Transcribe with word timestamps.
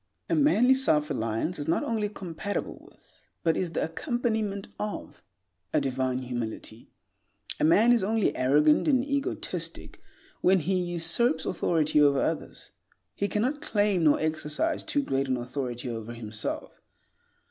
A 0.31 0.35
manly 0.35 0.73
self 0.73 1.11
reliance 1.11 1.59
is 1.59 1.67
not 1.67 1.83
only 1.83 2.09
compatible 2.09 2.89
with, 2.89 3.19
but 3.43 3.55
is 3.55 3.73
the 3.73 3.83
accompaniment 3.83 4.67
of, 4.79 5.21
a 5.73 5.79
divine 5.79 6.23
humility. 6.23 6.89
A 7.59 7.63
man 7.63 7.91
is 7.93 8.01
only 8.03 8.35
arrogant 8.35 8.87
and 8.87 9.05
egotistic 9.05 10.01
when 10.41 10.61
he 10.61 10.73
usurps 10.83 11.45
authority 11.45 12.01
over 12.01 12.19
others. 12.19 12.71
He 13.13 13.27
cannot 13.27 13.61
claim 13.61 14.05
nor 14.05 14.19
exercise 14.19 14.81
too 14.81 15.03
great 15.03 15.27
an 15.27 15.37
authority 15.37 15.87
over 15.87 16.13
himself. 16.13 16.81